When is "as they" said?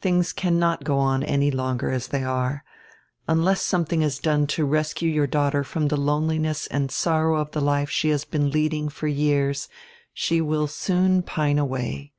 1.90-2.24